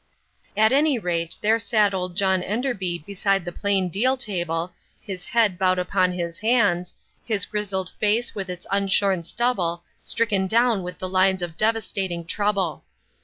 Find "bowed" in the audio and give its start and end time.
5.59-5.77